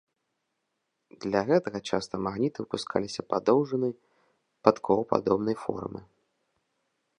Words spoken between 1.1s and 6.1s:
Для гэтага часта магніты выпускаліся падоўжанай, падковападобнай формы.